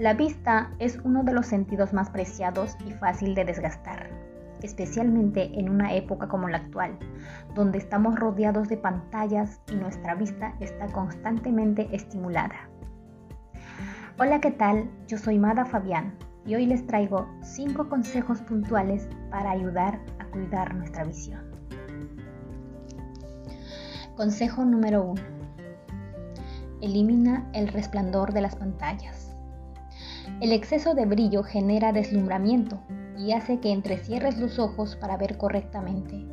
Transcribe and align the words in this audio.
La 0.00 0.14
vista 0.14 0.70
es 0.78 0.98
uno 1.04 1.24
de 1.24 1.34
los 1.34 1.44
sentidos 1.44 1.92
más 1.92 2.08
preciados 2.08 2.74
y 2.86 2.92
fácil 2.92 3.34
de 3.34 3.44
desgastar, 3.44 4.08
especialmente 4.62 5.50
en 5.60 5.68
una 5.68 5.92
época 5.92 6.26
como 6.26 6.48
la 6.48 6.56
actual, 6.56 6.98
donde 7.54 7.76
estamos 7.76 8.18
rodeados 8.18 8.70
de 8.70 8.78
pantallas 8.78 9.60
y 9.70 9.74
nuestra 9.74 10.14
vista 10.14 10.54
está 10.58 10.86
constantemente 10.86 11.94
estimulada. 11.94 12.70
Hola, 14.18 14.40
¿qué 14.40 14.52
tal? 14.52 14.90
Yo 15.06 15.18
soy 15.18 15.38
Mada 15.38 15.66
Fabián 15.66 16.16
y 16.46 16.54
hoy 16.54 16.64
les 16.64 16.86
traigo 16.86 17.28
5 17.42 17.90
consejos 17.90 18.40
puntuales 18.40 19.06
para 19.30 19.50
ayudar 19.50 20.00
a 20.18 20.24
cuidar 20.30 20.74
nuestra 20.76 21.04
visión. 21.04 21.42
Consejo 24.16 24.64
número 24.64 25.02
1. 25.02 25.22
Elimina 26.80 27.50
el 27.52 27.68
resplandor 27.68 28.32
de 28.32 28.40
las 28.40 28.56
pantallas. 28.56 29.30
El 30.40 30.52
exceso 30.52 30.94
de 30.94 31.04
brillo 31.04 31.42
genera 31.42 31.92
deslumbramiento 31.92 32.80
y 33.18 33.32
hace 33.32 33.60
que 33.60 33.72
entrecierres 33.72 34.38
los 34.38 34.58
ojos 34.58 34.96
para 34.96 35.18
ver 35.18 35.36
correctamente, 35.36 36.26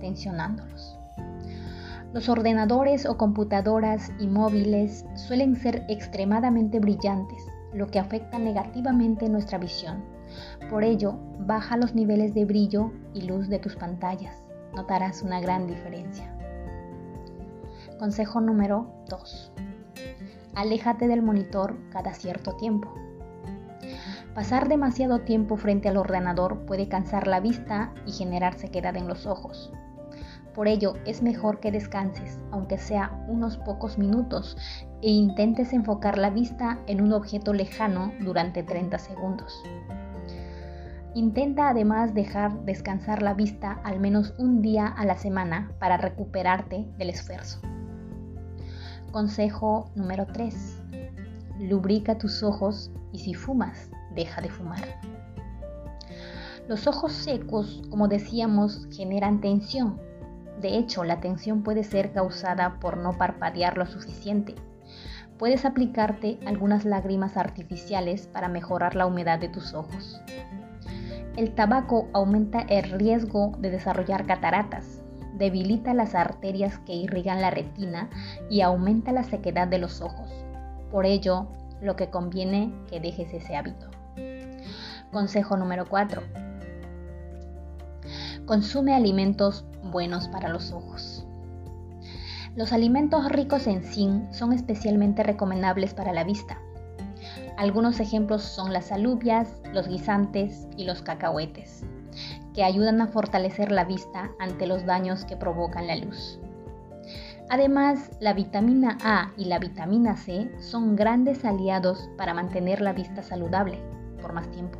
tensionándolos. 0.00 0.98
Los 2.14 2.30
ordenadores 2.30 3.04
o 3.04 3.18
computadoras 3.18 4.12
y 4.18 4.28
móviles 4.28 5.04
suelen 5.14 5.56
ser 5.56 5.84
extremadamente 5.90 6.80
brillantes, 6.80 7.44
lo 7.74 7.88
que 7.88 7.98
afecta 7.98 8.38
negativamente 8.38 9.28
nuestra 9.28 9.58
visión. 9.58 10.02
Por 10.70 10.82
ello, 10.82 11.18
baja 11.40 11.76
los 11.76 11.94
niveles 11.94 12.32
de 12.32 12.46
brillo 12.46 12.92
y 13.12 13.22
luz 13.22 13.50
de 13.50 13.58
tus 13.58 13.76
pantallas. 13.76 14.42
Notarás 14.74 15.20
una 15.20 15.38
gran 15.38 15.66
diferencia. 15.66 16.34
Consejo 17.98 18.40
número 18.40 18.90
2. 19.10 19.52
Aléjate 20.54 21.08
del 21.08 21.20
monitor 21.20 21.76
cada 21.92 22.14
cierto 22.14 22.56
tiempo. 22.56 22.94
Pasar 24.34 24.68
demasiado 24.68 25.20
tiempo 25.20 25.56
frente 25.56 25.88
al 25.88 25.96
ordenador 25.96 26.64
puede 26.64 26.88
cansar 26.88 27.26
la 27.26 27.40
vista 27.40 27.92
y 28.06 28.12
generar 28.12 28.54
sequedad 28.54 28.96
en 28.96 29.08
los 29.08 29.26
ojos. 29.26 29.72
Por 30.54 30.68
ello, 30.68 30.94
es 31.04 31.22
mejor 31.22 31.58
que 31.58 31.72
descanses, 31.72 32.38
aunque 32.52 32.78
sea 32.78 33.24
unos 33.28 33.56
pocos 33.56 33.98
minutos, 33.98 34.56
e 35.02 35.10
intentes 35.10 35.72
enfocar 35.72 36.16
la 36.16 36.30
vista 36.30 36.78
en 36.86 37.00
un 37.00 37.12
objeto 37.12 37.52
lejano 37.52 38.12
durante 38.20 38.62
30 38.62 38.98
segundos. 38.98 39.62
Intenta 41.14 41.68
además 41.68 42.14
dejar 42.14 42.64
descansar 42.64 43.22
la 43.22 43.34
vista 43.34 43.80
al 43.82 43.98
menos 43.98 44.34
un 44.38 44.62
día 44.62 44.86
a 44.86 45.04
la 45.04 45.16
semana 45.16 45.72
para 45.80 45.96
recuperarte 45.96 46.86
del 46.98 47.10
esfuerzo. 47.10 47.60
Consejo 49.10 49.90
número 49.96 50.26
3. 50.26 50.82
Lubrica 51.58 52.16
tus 52.16 52.44
ojos 52.44 52.92
y 53.12 53.18
si 53.18 53.34
fumas, 53.34 53.90
deja 54.20 54.42
de 54.42 54.50
fumar. 54.50 55.00
Los 56.68 56.86
ojos 56.86 57.12
secos, 57.12 57.82
como 57.90 58.06
decíamos, 58.06 58.86
generan 58.92 59.40
tensión. 59.40 59.98
De 60.60 60.76
hecho, 60.76 61.04
la 61.04 61.20
tensión 61.20 61.62
puede 61.62 61.84
ser 61.84 62.12
causada 62.12 62.78
por 62.80 62.98
no 62.98 63.16
parpadear 63.16 63.78
lo 63.78 63.86
suficiente. 63.86 64.54
Puedes 65.38 65.64
aplicarte 65.64 66.38
algunas 66.44 66.84
lágrimas 66.84 67.38
artificiales 67.38 68.26
para 68.26 68.48
mejorar 68.48 68.94
la 68.94 69.06
humedad 69.06 69.38
de 69.38 69.48
tus 69.48 69.72
ojos. 69.72 70.20
El 71.36 71.54
tabaco 71.54 72.08
aumenta 72.12 72.60
el 72.68 72.90
riesgo 72.90 73.52
de 73.58 73.70
desarrollar 73.70 74.26
cataratas, 74.26 75.02
debilita 75.38 75.94
las 75.94 76.14
arterias 76.14 76.78
que 76.80 76.92
irrigan 76.92 77.40
la 77.40 77.50
retina 77.50 78.10
y 78.50 78.60
aumenta 78.60 79.12
la 79.12 79.24
sequedad 79.24 79.66
de 79.66 79.78
los 79.78 80.02
ojos. 80.02 80.30
Por 80.90 81.06
ello, 81.06 81.48
lo 81.80 81.96
que 81.96 82.10
conviene 82.10 82.74
que 82.90 83.00
dejes 83.00 83.32
ese 83.32 83.56
hábito. 83.56 83.99
Consejo 85.12 85.56
número 85.56 85.86
4. 85.88 86.22
Consume 88.46 88.94
alimentos 88.94 89.64
buenos 89.82 90.28
para 90.28 90.48
los 90.48 90.70
ojos. 90.70 91.26
Los 92.54 92.72
alimentos 92.72 93.28
ricos 93.28 93.66
en 93.66 93.82
zinc 93.82 94.32
son 94.32 94.52
especialmente 94.52 95.24
recomendables 95.24 95.94
para 95.94 96.12
la 96.12 96.22
vista. 96.22 96.58
Algunos 97.56 97.98
ejemplos 97.98 98.42
son 98.42 98.72
las 98.72 98.92
alubias, 98.92 99.60
los 99.72 99.88
guisantes 99.88 100.68
y 100.76 100.84
los 100.84 101.02
cacahuetes, 101.02 101.84
que 102.54 102.62
ayudan 102.62 103.00
a 103.00 103.08
fortalecer 103.08 103.72
la 103.72 103.84
vista 103.84 104.30
ante 104.38 104.68
los 104.68 104.86
daños 104.86 105.24
que 105.24 105.36
provocan 105.36 105.88
la 105.88 105.96
luz. 105.96 106.38
Además, 107.48 108.12
la 108.20 108.32
vitamina 108.32 108.96
A 109.02 109.32
y 109.36 109.46
la 109.46 109.58
vitamina 109.58 110.16
C 110.16 110.52
son 110.60 110.94
grandes 110.94 111.44
aliados 111.44 112.08
para 112.16 112.32
mantener 112.32 112.80
la 112.80 112.92
vista 112.92 113.24
saludable 113.24 113.80
por 114.22 114.32
más 114.32 114.48
tiempo. 114.52 114.78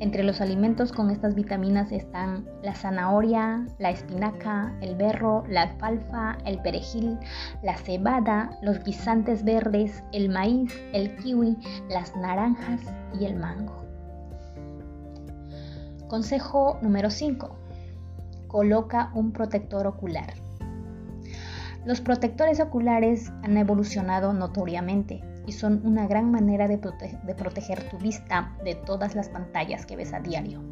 Entre 0.00 0.24
los 0.24 0.40
alimentos 0.40 0.92
con 0.92 1.10
estas 1.10 1.36
vitaminas 1.36 1.92
están 1.92 2.46
la 2.62 2.74
zanahoria, 2.74 3.64
la 3.78 3.90
espinaca, 3.90 4.76
el 4.80 4.96
berro, 4.96 5.44
la 5.48 5.62
alfalfa, 5.62 6.36
el 6.44 6.60
perejil, 6.60 7.16
la 7.62 7.76
cebada, 7.76 8.58
los 8.60 8.82
guisantes 8.82 9.44
verdes, 9.44 10.02
el 10.12 10.30
maíz, 10.30 10.74
el 10.92 11.14
kiwi, 11.16 11.56
las 11.88 12.16
naranjas 12.16 12.80
y 13.18 13.24
el 13.24 13.36
mango. 13.36 13.84
Consejo 16.08 16.78
número 16.82 17.08
5. 17.08 17.56
Coloca 18.48 19.12
un 19.14 19.32
protector 19.32 19.86
ocular. 19.86 20.34
Los 21.84 22.00
protectores 22.00 22.58
oculares 22.60 23.32
han 23.42 23.56
evolucionado 23.58 24.32
notoriamente 24.32 25.22
y 25.46 25.52
son 25.52 25.80
una 25.84 26.06
gran 26.06 26.30
manera 26.30 26.68
de, 26.68 26.78
proteger 26.78 27.88
tu 27.88 27.98
vista 27.98 28.56
de 28.64 28.74
todas 28.74 29.14
las 29.14 29.28
pantallas 29.28 29.86
que 29.86 29.96
ves 29.96 30.12
a 30.12 30.20
diario. 30.20 30.62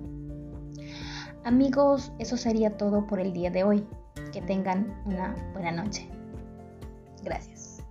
Amigos, 1.44 2.12
eso 2.19 2.37
sería 2.37 2.77
todo 2.77 3.06
por 3.06 3.21
el 3.21 3.32
día 3.32 3.50
de 3.50 3.65
hoy. 3.65 3.87
Que 4.32 4.41
tengan 4.41 5.03
una 5.05 5.34
buena 5.53 5.72
noche. 5.72 6.09
Gracias. 7.22 7.82